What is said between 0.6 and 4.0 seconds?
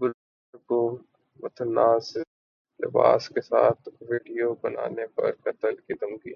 کو متنازع لباس کے ساتھ